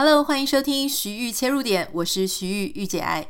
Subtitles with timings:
[0.00, 3.26] Hello，欢迎收听徐玉切入点，我是徐玉玉姐爱。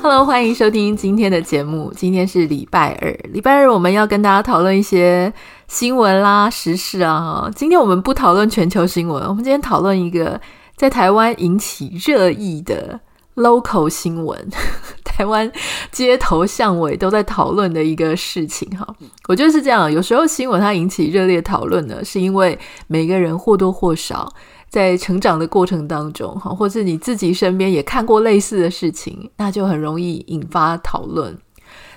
[0.00, 1.92] Hello，欢迎收听今天的节目。
[1.96, 5.32] 今天是礼拜二，礼拜二我们要跟大家讨论一些
[5.66, 7.50] 新闻啦、时事啊。
[7.56, 10.40] 今天我们不讨论全球新闻，我们今天讨论一个
[10.76, 13.00] 在台湾引起热议的
[13.38, 14.48] local 新闻。
[15.04, 15.50] 台湾
[15.90, 18.86] 街头巷尾都在讨论的一个事情，哈，
[19.26, 19.90] 我觉得是这样。
[19.90, 22.56] 有时候新闻它引起热烈讨论呢，是因为
[22.86, 24.32] 每个人或多或少
[24.68, 31.36] 在成长的过程当中，哈，或是你自己身边也看过类似的事情，那就很容易引发讨论。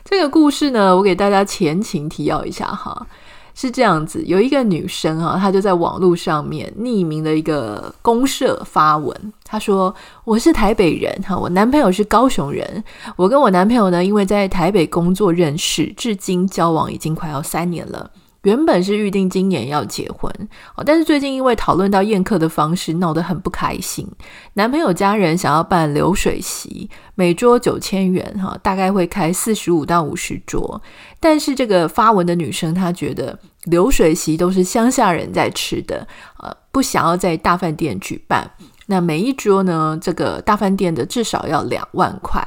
[0.04, 3.05] 这个故事呢，我给大家前情提要一下，哈。
[3.54, 9.94] 是这样子，有一个女生啊，她就在网络上面匿名的一个公社发文，她说
[10.24, 12.84] ：“我是台北人哈，我男朋友是高雄人，
[13.16, 18.10] 我跟我男朋友呢，因为在台北工作认识，至今交往已经快要三年了。”
[18.44, 20.32] 原本是预定今年要结婚
[20.76, 24.07] 哦，但是最近因为讨论到宴客的方式闹得很不开心。
[24.54, 30.82] 男朋友家人想要办流水席，每桌九千元，哈，大概会开四十五到五十桌。
[31.20, 36.07] 但是这个发文的女生她觉得流水席都是乡下人在吃的，
[36.40, 38.49] 呃，不想要在大饭店举办。
[38.88, 42.44] 那每一桌呢，这个大饭店的至少要两万块。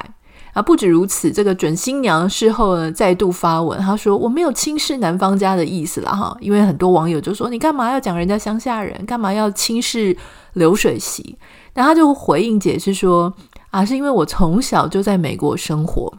[0.55, 10.17] 啊，不止如此，这个准新娘事后呢再度发文，她说：“我没有轻视男方家的意思了哈，因为很多网友就说你干嘛要讲人家乡下人，干嘛要轻视
[10.53, 11.37] 流水席？”
[11.75, 13.35] 那她就回应解释说
[13.71, 16.13] ：“啊，是因为我从小就在美国生活。”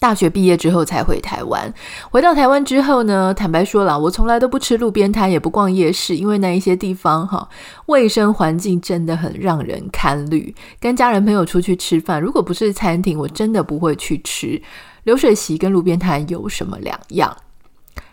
[0.00, 1.72] 大学毕业之后才回台湾，
[2.10, 7.48] 回到台湾之后呢，坦白说了，我从来都不吃路边摊，也不逛夜市，因为那一些地方哈，
[7.86, 10.54] 卫生环境真的很让人堪虑。
[10.80, 14.60] 跟家人朋友出去吃饭，如果不是餐厅，我真的不会去吃。
[15.04, 17.36] 流水席跟路边摊有什么两样？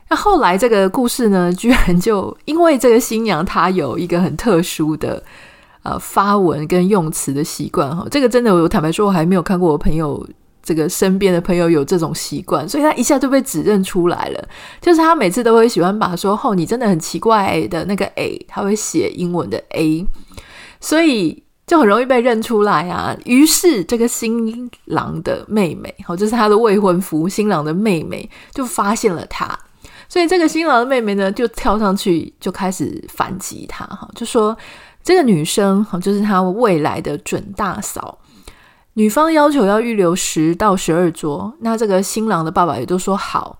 [0.09, 5.23] 那后来这个故事呢， 居然就因为这个新娘她有一个很特殊的
[5.83, 10.25] 呃发文跟用词的习惯哈，这个真的我坦白说，我还没有看过我朋友。
[10.63, 14.47] 这个身边的朋友有这种习惯，所以他一下就被指认出来了。
[14.79, 20.05] 就是他每次都会喜欢把说“哦，你真的很奇怪”的那个 “a”，他会写英文的 “a”，
[20.79, 23.15] 所以就很容易被认出来啊。
[23.25, 29.57] 于是这个新郎的妹妹，哦，就是他的未婚夫新郎的妹妹，就发现了他。
[30.07, 34.55] 所以这个新郎的妹妹呢，就跳上去就开始反击他，哈，就说
[35.01, 38.17] 这个女生，哈，就是他未来的准大嫂。
[38.95, 43.59] 女方要求要预留十到十二桌，那这个新郎的爸爸也都说好。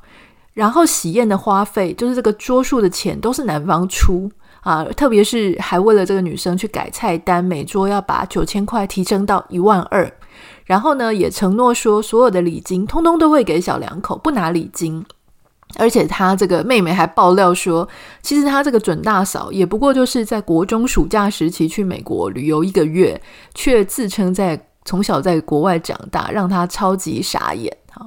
[0.54, 10.12] 然后喜宴的花费，就是这个桌数的钱都是男方出啊，特别是还为了这个女生去改菜单，每桌要把九千块提升到一万二。
[10.66, 15.06] 然后呢，也承诺说所有的礼金通通都会给小两口，不拿礼金。
[15.78, 17.88] 而且他这个妹妹还爆料说，
[18.22, 23.22] 其实他这个准大嫂也不过就是在国中暑假时期去美国旅游一个月，
[23.56, 24.68] 却自称在。
[24.86, 28.06] 从小在国外长大，让他超级傻眼哈。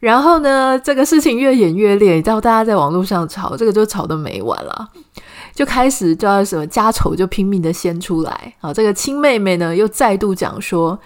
[0.00, 4.90] 然后呢，这个事情越演越烈，你知道，大家在网络上吵，这个就吵得没完了，
[5.54, 8.54] 就开始叫什么家丑就拼命的掀出来。
[8.60, 10.98] 啊，这个亲妹妹呢又再度讲说，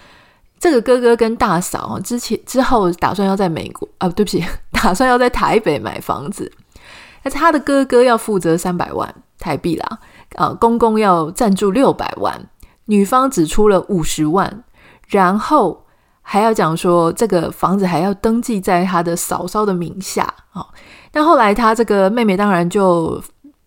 [0.59, 4.43] 这个哥哥跟大嫂之前之后打算要在美国啊，对不起，
[4.73, 6.51] 打算要在台北买房子，
[7.23, 9.99] 但是他的哥哥要负责三百万台币啦，
[10.35, 12.49] 啊，公公要赞助六百万，
[12.83, 14.65] 女方只出了五十万。
[15.09, 15.85] 然后
[16.21, 20.65] 还要讲说，这个房子还要登记在他的嫂嫂的名下啊。
[21.11, 23.21] 但后来他这个妹妹当然就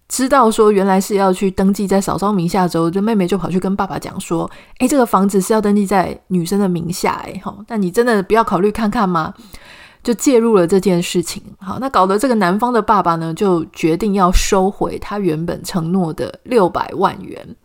[0.09, 4.49] 知道说，原来是要去登记在嫂嫂名下之后，这妹妹就跑去跟爸爸讲说
[4.79, 9.35] ：“诶，这个房子是要登记在女生的名下，诶，哈，那你真的不要考虑看看吗？”
[10.05, 11.41] 就介入了这件事情。
[11.61, 17.57] 好，那搞得这个男方的爸爸呢，就决定要收回他原本承诺的六百万元。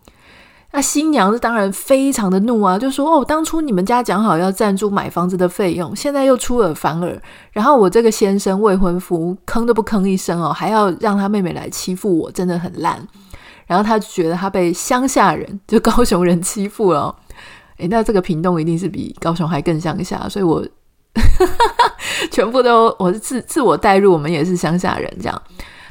[0.78, 7.20] 那新娘子当然非常的怒啊，就说：“哦，当初你们家讲好要赞助买房子的费用，现在又出尔反尔，
[7.52, 13.07] 然后我这个先生未婚夫吭都不吭一声哦，还要让他妹妹来欺负我，真的很烂。”
[13.66, 17.16] 然后他觉得他被乡下人，就高雄人欺负了。
[17.78, 20.63] 诶，那这个屏东一定是比高雄还更乡下，所以我
[22.30, 25.42] 全部都我是自自我带入，我们也是乡下人这样。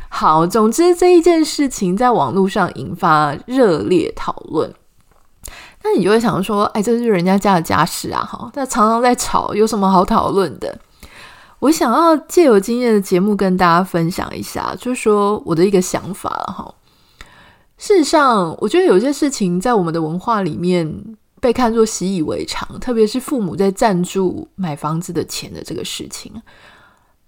[0.08, 4.72] 好，总之这一件事情在网络上引发热烈讨论。
[5.86, 10.76] 那你就会想说，哎，这是人家家的家事啊，哈，那常常在吵，有什么好讨论的？
[11.60, 16.74] 我想要借由今天的节目跟大家分享一下，就是说我的一个想法，哈。
[17.78, 20.92] 事实上，我觉得有些事情在我们的文化里面
[21.40, 26.32] 被看作习以为常，特别是父母在赞助买房子的钱的这个事情。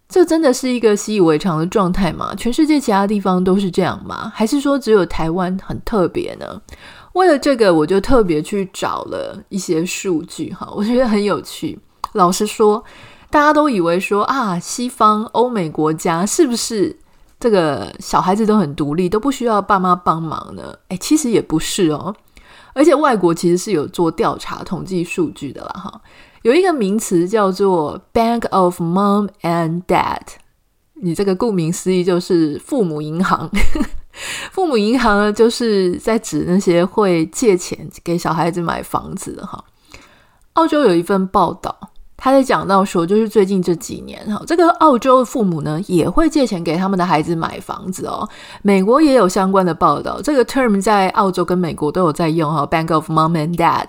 [0.09, 2.35] 这真的是一个习以为常的状态吗？
[2.35, 4.33] 全世界其他地方都是这样吗？
[4.35, 6.61] 还是说只有台湾很特别呢？
[7.15, 11.79] 为了这个，我就特别去找了一些数据哈， 我觉得很有趣。
[12.13, 12.83] 老实说，
[13.31, 16.97] 大家都以为说啊，西方欧美国家是不是
[17.41, 20.75] 这个小孩子都很独立，都不需要爸妈帮忙呢？
[20.89, 22.15] 诶，其实也不是哦。
[22.75, 26.01] 而且外国其实是有做调查统计数据的啦哈。
[26.43, 30.21] 有一个名词叫做 Bank of Mom and Dad，
[30.95, 33.51] 你这个顾名思义就是父母银行。
[34.53, 39.63] 父母银行呢，就是在指那些会借钱给小孩子买房子的哈。
[40.55, 41.77] 澳洲有一份报道，
[42.17, 48.29] 他在讲到说，就是最近这几年哈，这个澳洲的父母呢也会借钱给他们的孩子买房子哦。
[48.63, 53.89] 美国也有相关的报道，这个 term 在澳洲跟美国都有在用哈，Bank of Mom and Dad。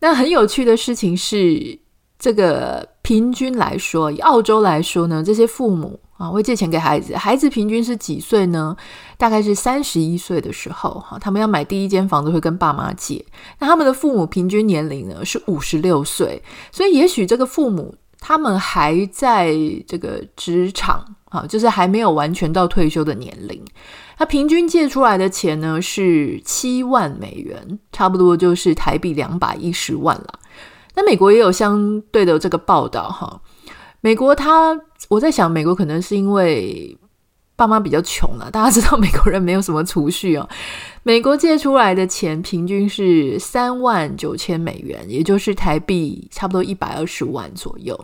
[0.00, 1.78] 那很有趣的事情是，
[2.22, 8.76] 这个平均来说，以澳洲来说呢，这些父母啊会借钱给孩子，孩子平均是几岁呢？
[9.18, 13.24] 大概是三十一岁的时候，哈，他们要买第一间房子会跟爸妈借。
[13.58, 16.40] 那他们的父母平均年龄呢是五十六岁，
[16.70, 19.52] 所以也许这个父母他们还在
[19.88, 23.60] 这个职场啊，就是还没有完全到退休的年龄。
[24.16, 30.38] 他平均借出来的钱呢是七万美元，差不多就是台币两百一十万了。
[30.94, 33.40] 那美国也有相对的这个报道哈。
[34.00, 34.78] 美国他，
[35.08, 36.98] 我在想，美国可能是因为
[37.54, 38.50] 爸妈比较穷了。
[38.50, 40.48] 大家知道美国人没有什么储蓄哦。
[41.04, 47.98] 美国借出来的钱平均是三万九千美元，也就是台币差不多一百二十万左右。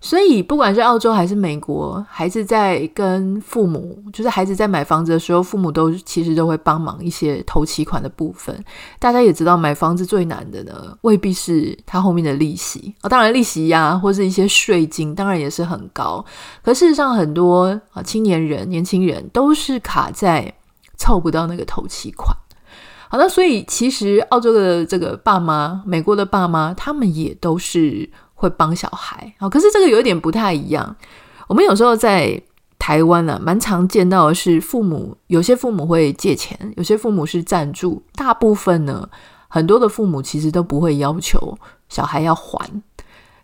[0.00, 8.64] 所以，不管是澳洲还是美国，孩子在跟父母，就是孩子在买房子的时候，父母都其实都会帮忙一些头期款的部分。
[9.00, 16.24] 大家也知道，买房子最难的呢，未必是它后面的利息啊，当然利息呀、啊，或是一些税金，当然也是很高。
[16.62, 20.54] 可事实上，很多啊青年人、年轻人都是卡在
[20.96, 22.32] 凑不到那个头期款。
[23.08, 28.08] 好，那所以其实澳洲的这个爸妈，美国的爸妈，他们也都是。
[28.38, 30.96] 会帮小孩，好，可是这个有一点不太一样。
[31.48, 32.40] 我们有时候在
[32.78, 39.08] 台湾呢、啊，蛮常见到的是父母，有些父母会借钱，有些父母是赞助，大部分呢，
[39.48, 41.58] 很多的父母其实都不会要求
[41.88, 42.70] 小孩要还。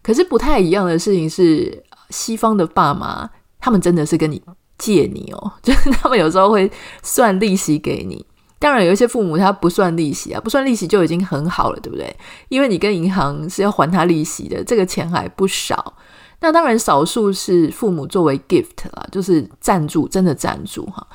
[0.01, 4.41] 可是不太一样的事情是，西方的爸妈，他们真的是跟你
[4.79, 6.71] 借你哦， 就是他们有时候会
[7.03, 8.25] 算利息给你。
[8.65, 12.17] 当然，有一些父母他不算利息啊，不算利息就已经很好了，对不对？
[12.49, 15.93] 因为你跟银行是要还他利息的，这个钱还不少。
[16.41, 21.07] 那当然，少数是父母作为 gift 啦，就是赞助，真的赞助哈。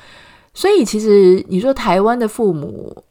[0.54, 3.02] 所以，其实你说台湾的父母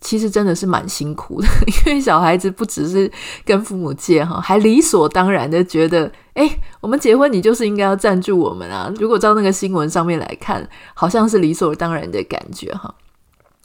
[0.00, 1.48] 其实真的是蛮辛苦的，
[1.86, 3.10] 因为小孩子不只是
[3.44, 6.48] 跟父母借哈，还理所当然的觉得，哎，
[6.80, 8.88] 我们结婚你就是应该要赞助我们啊。
[9.00, 10.64] 如果照那个新闻上面来看，
[10.94, 12.94] 好像是理所当然的感觉哈。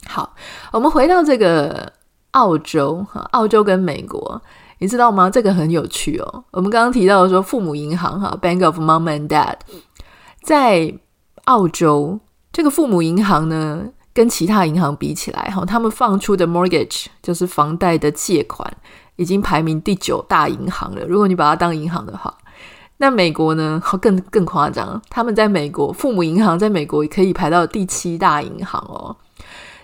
[0.08, 0.34] 好，
[0.72, 1.92] 我们回到这个
[2.32, 4.40] 澳洲哈，澳洲跟美国，
[4.78, 5.28] 你知道吗？
[5.28, 6.44] 这个很有趣哦。
[6.52, 9.56] 我们刚刚提到说，父母银行哈，Bank of Mom and Dad，
[10.42, 10.94] 在
[11.44, 12.20] 澳洲
[12.52, 18.70] 这个父母银行呢，跟其他银行比起来哈，他们放出的 mortgage 就是房贷的借款，
[19.16, 21.04] 已经排名第九大银行了。
[21.06, 22.32] 如果你把它当银行的话，
[22.98, 29.14] 那美国呢，更更夸张，他们在美国父母银行在美国也可以排到第七大银行哦。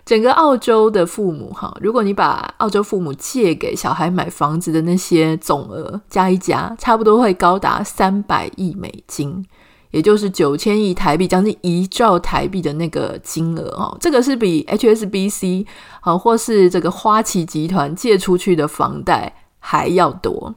[0.04, 9.46] 整个澳洲的父母哈，如果你把澳洲父母借给小孩买房子的那些总额加一加，差不多会高达三百亿美金，
[9.92, 13.96] 也就是九千亿台币，将近一兆台币的那个金额哦。
[14.00, 15.66] 这个是比 HSBC
[16.00, 20.54] 啊，或是这个花旗集团借出去的房贷还要多。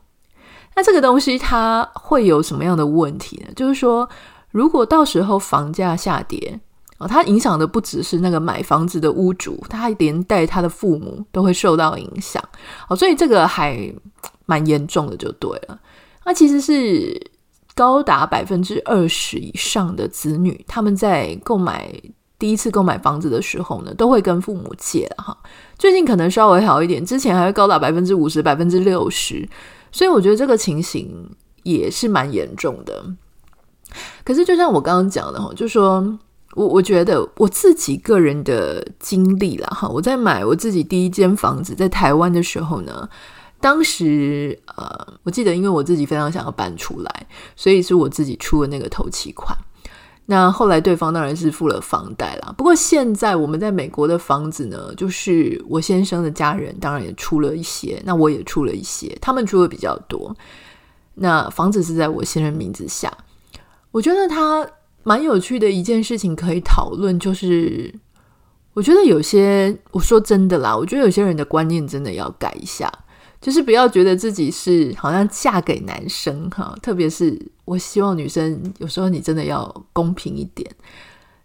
[0.75, 3.53] 那这个东西它会有什么样的问题呢？
[3.55, 4.09] 就是说，
[4.49, 6.59] 如果到时候房价下跌，
[6.97, 12.41] 哦，它影响的不只是那个买房子的屋主，他还连带他的父母都会受到影响。
[12.87, 13.93] 哦，所以这个还
[14.45, 15.77] 蛮严重的，就对了。
[16.23, 17.19] 那其实是
[17.75, 21.93] 高达百分之二十以上的子女，他们在购买
[22.39, 25.37] 第一次购买房子的时候呢，都会跟父母借哈。
[25.77, 29.45] 最近可能稍微好一点，之前还会高达百分之五十、百分之六十。
[29.91, 31.29] 所以我觉得这个情形
[31.63, 33.05] 也是蛮严重的。
[34.23, 36.17] 可是就像我刚刚讲的哈，就说。
[36.55, 43.07] 我我觉得我自己个人的经历啦，哈，我在买我自己第一间房子在台湾的时候呢，
[43.59, 49.55] 当时呃，我记得因为我自己非常想要搬出来，所以是我自己出的那个头期款。
[50.27, 52.51] 那后来对方当然是付了房贷啦。
[52.57, 60.35] 不过现在我们在美国的房子呢，就是我先生的家人当然也出了一些，那我也出了一些，他们出的比较多。
[61.13, 63.15] 那房子是在我先生名字下。
[63.91, 64.67] 我觉得他
[65.07, 67.93] 蛮有趣的一件事情可以讨论，就是
[68.73, 72.91] 我觉得有些，我说真的啦，我觉得有些人的观念真的要改一下，
[73.39, 80.67] 就是不要觉得自己是好像嫁给男生哈，特别是我希望女生有时候你真的要公平一点，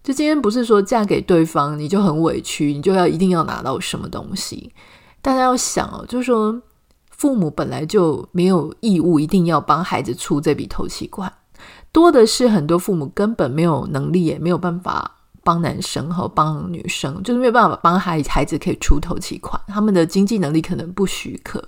[0.03, 4.73] 就今天不是说嫁给对方你就很委屈，你就要一定要拿到什么东西，
[5.21, 6.63] 大家要想哦，就是说
[7.11, 11.31] 父母本来就没有义务一定要帮孩子出这笔头期款。
[11.93, 21.63] 多的是很多父母根本没有能力，也没有办法帮男生和帮女生，就是没有办法帮孩孩子可以出头期款，他们的经济能力可能不许可，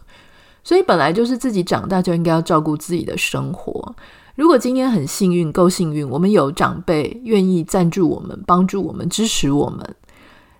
[0.63, 3.95] 所以本来就是自己长大就应该要照顾自己的生活。
[4.35, 9.95] 如果今天很幸运，够幸运，我们有长辈愿意赞助我们、帮助我们、支持我们，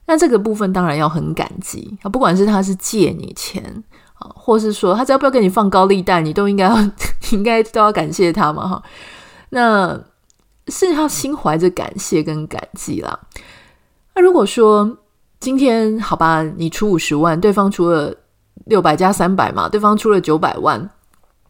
[0.07, 2.09] 那这个部分当然要很感激啊！
[2.09, 3.83] 不管是他是借你钱
[4.15, 6.77] 啊，或是说他只要不要给你放高利贷，你都应该要
[7.33, 8.83] 应该都要感谢他嘛，哈。
[9.55, 10.01] 那
[10.69, 13.21] 是要心怀着感谢跟感激啦。
[14.15, 14.97] 那如果说
[15.41, 18.15] 今天好吧，你出五十万，对方出了
[18.65, 20.89] 六百加三百嘛，对方出了九百万，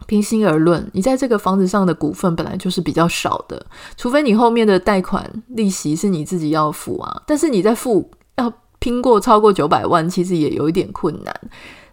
[0.07, 3.65] 平心而论，你在这个房子上的股份本来就是比较少的，
[3.97, 7.23] 除非你后面的贷款利息是你自己要付啊。
[7.25, 11.41] 但是你在付要拼过超过九百万，其实也有一点困难。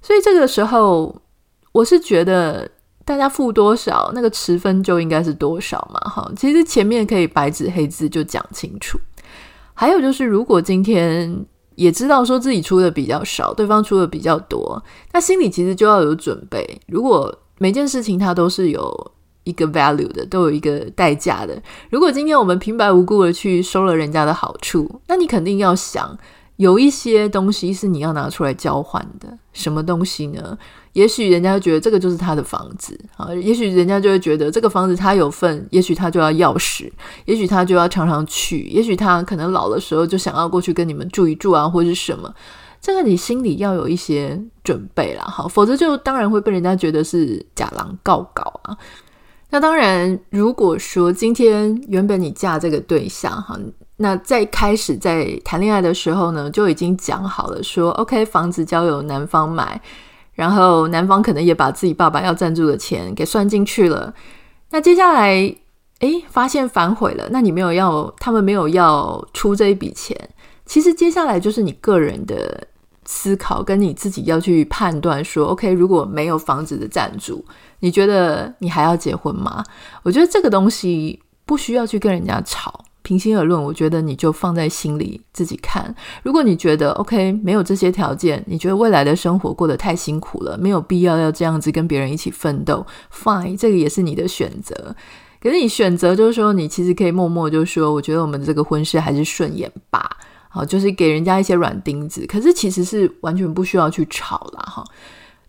[0.01, 1.21] 所以这个时候，
[1.71, 2.67] 我是觉得。
[3.09, 6.31] 大家付多少，那个持分就应该是多少嘛，哈。
[6.37, 8.99] 其实前面可以白纸黑字就讲清楚。
[9.73, 14.79] 还有就是，如果今天也知道说自己出的比较少，对方出的比较多，
[15.11, 16.79] 那心里其实就要有准备。
[16.85, 19.11] 如果每件事情它都是有
[19.43, 21.59] 一个 value 的，都有一个代价的。
[21.89, 26.15] 如果今天我们平白无故的去收了人家的好处，那你肯定要想。
[26.59, 30.57] 有一些东西是你要拿出来交换的，什么东西呢？
[30.91, 36.91] 也许人家觉得这个就是他的房子啊，也许人家就会觉得这个房子他有份，也许他就要钥匙，
[37.23, 42.29] 也许他就要常常去，也许他可能老的时候就想要过去跟你们住一住啊，或者是什么，
[42.81, 48.77] 这个你心里要有一些准备啦，好，否则就当然会被人家觉得是假狼告告啊。
[49.49, 53.57] 那当然，如果说今天原本你嫁这个对象哈。
[54.01, 59.81] 那在开始在谈恋爱的时候呢，就已经讲好了说，OK，房子交由男方买，
[60.33, 64.13] 然后男方可能也把自己爸爸要赞助的钱给算进去了。
[64.69, 65.53] 那接下来，
[65.99, 70.17] 诶，发现反悔了，那你没有要，他们没有要出这一笔钱。
[70.65, 72.65] 其实接下来就是你个人的
[73.03, 77.43] 思考，跟你自己要去判断说，OK，如果没有房子的赞助，
[77.79, 79.61] 你觉得你还要结婚吗？
[80.03, 82.85] 我觉得这个东西不需要去跟人家吵。
[83.01, 85.93] 平心而论，我觉得你就放在心里自己看。
[86.23, 94.95] 如果你觉得 OK，没有这些条件，你觉得未来的生活过得太辛苦了，没有必要要这样子跟别人一起奋斗，Fine，这个也是你的选择。
[95.41, 100.17] 可是你选择就是说，你其实可以默默就说，我觉得我们这个婚事还是顺眼吧。
[100.49, 102.25] 好，就是给人家一些软钉子。
[102.27, 104.61] 可是其实是完全不需要去吵啦。
[104.63, 104.83] 哈。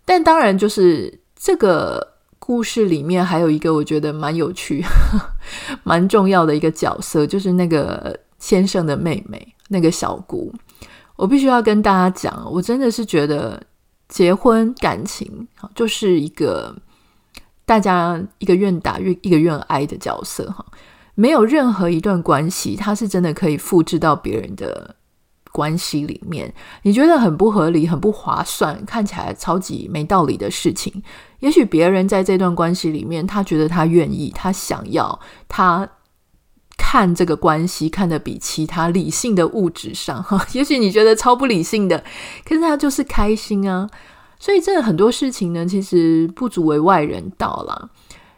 [0.05, 2.09] 但当然，就是这个。
[2.43, 4.83] 故事里面还有一个我觉得蛮有趣、
[5.83, 10.53] 蛮重要的一个角色，就是那个先生的妹妹，那个小姑。
[11.15, 13.61] 我必须要跟大家讲，我真的是觉得
[14.09, 16.75] 结婚感情就是一个
[17.65, 20.65] 大家一个愿打一个愿挨的角色哈，
[21.15, 24.95] 没有任何一段关系，它是真的可以复制到别人的。
[25.53, 31.03] 关系里面，你觉得很不合理、很不划算，看起来超级没道理的事情，
[31.41, 35.87] 也许别人在这段关系里面，他觉得他愿意，他想要，他
[36.77, 42.03] 看这个关系看得比其他理性的物质上，哈，也许你觉得超不理性的，
[42.43, 43.87] 可是他就是开心啊。
[44.39, 47.89] 所以这很多事情呢，其实不足为外人道啦。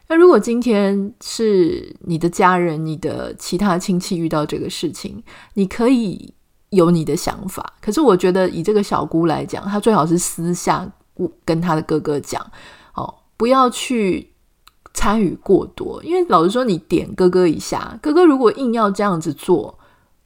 [0.10, 6.33] 那如果今天是你的家人、你的其他亲戚遇到这个事情，你可以。
[6.74, 10.91] 有你的想法，可是我觉得以这个小姑来讲，她最好是私下
[11.45, 12.43] 跟她的哥哥讲，
[13.38, 14.32] 不要去
[14.94, 19.78] 参与过多，因为老实说，你点哥哥一下，哥哥如果硬要这样子做，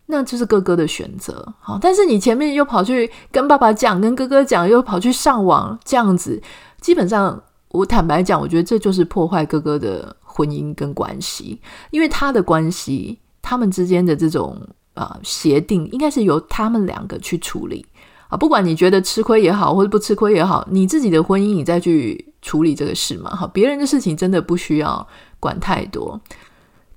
[0.08, 6.42] 那就是哥哥的选择，好，但是你前面又跑去跟爸爸讲，跟哥哥讲，又跑去上网这样子，
[6.82, 11.62] 基本上我坦白讲，我觉得这就是破坏哥哥的婚姻跟关系，
[11.92, 14.62] 因为他的关系，他们之间的这种。
[14.98, 17.86] 啊，协定应该是由他们两个去处理
[18.30, 23.36] 啊，不管你觉得吃亏也好，或者不吃亏也好，你自己的婚姻你再去处理这个事嘛。
[23.36, 25.08] 好，别人的事情真的不需要
[25.40, 26.20] 管太多。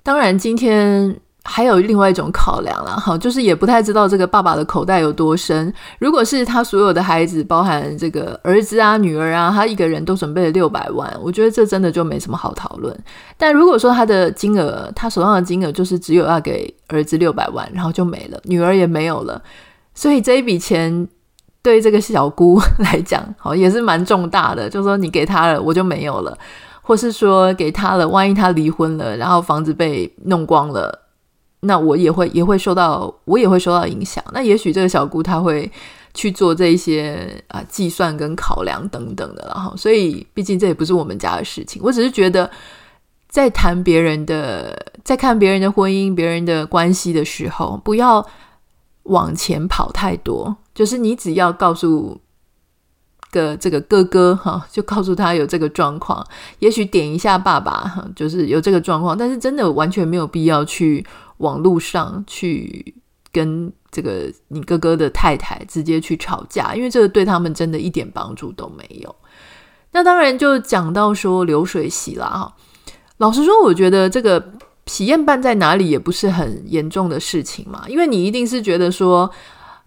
[0.03, 5.73] 当然，今天还有另外一种考量了，哈，就是也不太知道这个爸爸的口袋有多深。
[5.99, 12.95] 如果是他所有的孩子，包含这个儿子啊、女儿啊，他一个人都准备了六百万，我觉得这真的就没什么好讨论。
[13.37, 19.41] 但如果说他的金额，他手上的金额就是只有要给儿子六百万，然后就没了，女儿也没有了，
[19.93, 21.07] 所以这一笔钱
[21.61, 24.69] 对这个小姑 来讲，好也是蛮重大的。
[24.69, 26.37] 就是说你给他了，我就没有了，
[26.81, 30.99] 或是说给他了，万一他离婚了，然后房子被弄光了。
[31.63, 34.23] 那我也会也会受到，我也会受到影响。
[34.33, 35.71] 那也许这个小姑她会
[36.11, 41.79] 去做这一些啊计算跟考量等等的，然后所以毕竟这也不是我们家的事情。
[41.85, 42.49] 我只是觉得，
[43.29, 48.25] 在谈别人的，在看别人的婚姻、别人的关系的时候，不要
[49.03, 50.57] 往前跑太多。
[50.73, 52.19] 就是你只要告诉
[53.31, 56.25] 个这个哥哥哈，就告诉他有这个状况，
[56.59, 61.05] 也许点一下爸爸哈，就是有这个状况，但是真的完全没有必要去。
[61.41, 62.93] 网络上去
[63.31, 69.15] 跟这个你哥哥的太太直接去吵架，因为这个对他们真的一点帮助都没有。
[69.91, 72.55] 那当然就讲到说流水席啦哈。
[73.17, 74.53] 老实说，我觉得这个
[74.85, 79.27] 喜宴办在哪里也不是很严重的事情嘛，因为你一定是觉得说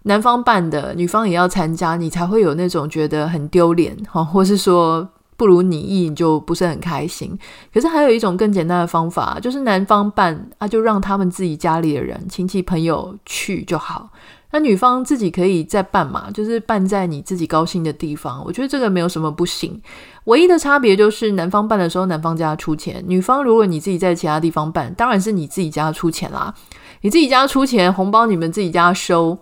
[0.05, 5.07] 男方办的，女方也要参加，你才会有那种觉得很丢脸哈， 或是说。
[5.37, 7.37] 不如你意，你就不是很开心。
[7.73, 14.09] 可是还有一种更简单的方法，就是男方办啊，就让他们自己家里的人、亲戚朋友去就好。
[14.51, 18.41] 那女方自己可以再办嘛，就是办在你自己高兴的地方。
[18.45, 19.81] 我觉得这个没有什么不行。
[20.23, 26.53] 唯一的差别就是男方办的时候，男方家出钱；女方如果你自己在其他地方办，当然是你自己家出钱啦。
[27.01, 29.37] 你自己家出钱，红包你们自己家收，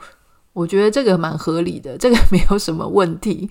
[0.54, 3.50] 我觉得这个蛮合理的，这个没有什么问题。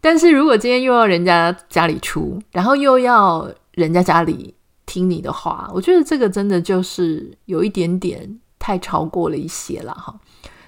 [0.00, 10.18] 但是如果今天又要人家家里出，然后又要人家家里听你的话，我觉得这个真的就是有一点点太超过了一些了哈。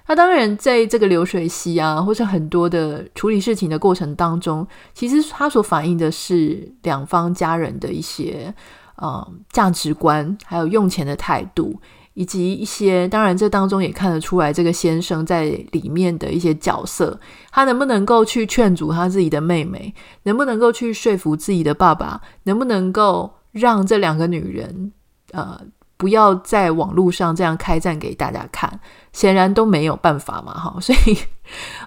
[0.06, 8.54] 那当然，在这个流水席啊，或者很多的处理事情的过程当中，其实它所反映的是两方家人的一些
[8.96, 11.80] 呃价值观，还有用钱的态度。
[12.14, 17.18] 以及一些，当然这当中也看得出来，这个先生在里面的一些角色，
[17.50, 24.92] 他能不能够去劝阻他自己的妹妹，能不能够去说服自己的爸爸，能不能够让这两个女人，
[25.32, 25.60] 呃，
[25.96, 28.78] 不要在网络上这样开战给大家看，
[29.12, 31.18] 显然都没有办法嘛，哈，所以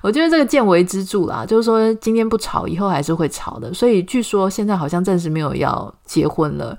[0.01, 6.77] 我觉得这个见微知著啦，就是说今天不吵，以后还是会吵的，所以据说现在好像暂时没有要结婚了，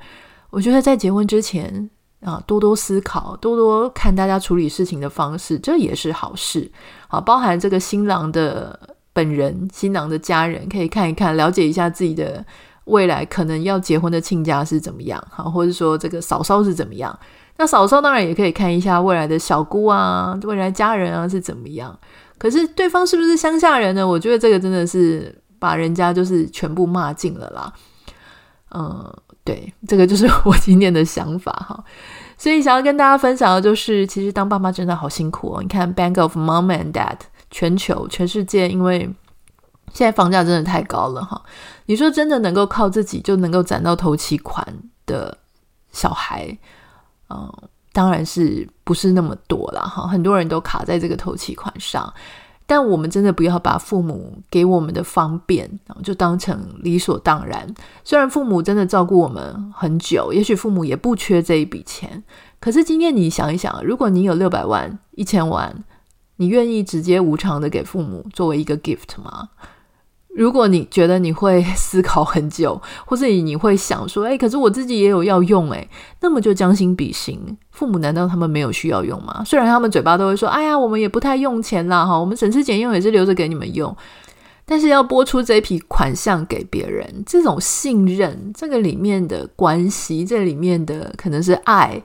[0.51, 1.89] 我觉得在结婚之前。
[2.21, 6.71] 啊，多多思考，多多看大家处理事情的方式，这也是好事。
[7.07, 8.79] 啊，包含这个新郎的
[9.13, 12.45] 本人、新郎的家人，可以看一看，了解一下自己的
[12.85, 17.17] 未来可能要结婚的亲家是怎么样，哈，或者说这个嫂嫂是怎么样。
[17.57, 21.97] 那嫂嫂当然也可以看一下未来的小姑啊，未来家人啊是怎么样。
[22.37, 24.07] 可是对方是不是乡下人呢？
[24.07, 27.73] 我觉得这个真的是把人家就是全部骂尽了啦。
[28.75, 29.13] 嗯。
[29.45, 31.83] 对，这个就是我今天的想法哈，
[32.37, 35.63] 所以想要跟大家分享的就是，其实当爸妈真的好辛苦哦。
[35.63, 37.17] 你看，Bank of Mom and Dad，
[37.51, 39.09] 全球全世界，因为
[39.95, 41.43] 现在房价真的太高了哈。
[41.87, 44.63] 你说真的能够靠自己就能够攒到头期款
[45.07, 45.35] 的
[45.93, 46.47] 小孩，
[47.31, 47.51] 嗯，
[47.95, 50.07] 当然是不是那么多了哈。
[50.07, 52.13] 很多人都卡在这个头期款上。
[52.71, 57.67] 但我们真的不要把父母给我们的方便就当成理所当然。
[58.05, 62.23] 虽然父母真的照顾我们很久，也许父母也不缺这一笔钱。
[62.61, 65.83] 可是今天你想一想，如果你有六百万、一千万，
[66.37, 69.49] 你愿意直接无偿的给父母作为一个 gift 吗？
[70.35, 75.89] 如果你觉得你会思考很久， 或者你会想说，诶，可是我自己也有要用，诶，
[76.21, 77.41] 那么就将心比心，
[77.73, 79.43] 父母难道他们没有需要用吗？
[79.45, 83.97] 虽然他们嘴巴都会说，哎呀，我们也不太用钱啦，哈，我们省吃俭用也是留着给你们用，
[84.65, 92.01] 但是要拨出这笔款项给别人，这种信任，这个里面的关系，这里面的可能是爱，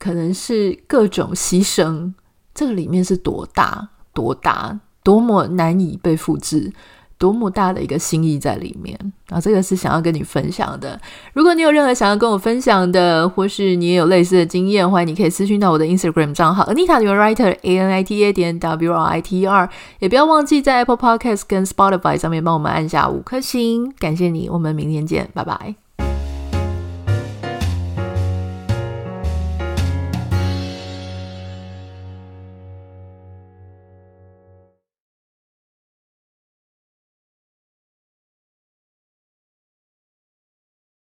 [0.00, 2.12] 可能是各种牺牲，
[2.52, 6.72] 这个里面是多大多大，多么难以被复制。
[7.18, 8.96] 多么大的一个心意在里面
[9.28, 9.40] 啊！
[9.40, 10.98] 这个是想要跟你分享的。
[11.32, 19.40] 如果你有任何想要跟我分享的，或是你也有类似的经验，欢迎你可以私讯到我的 Instagram 账号 Anita Your Writer A N I T A 点 W R I T
[19.40, 19.68] E R。
[19.98, 24.48] 也不要忘记在 Apple Podcast 跟 Spotify 上面帮我们按下五颗星，感谢你。
[24.48, 25.87] 我们明天见，拜拜。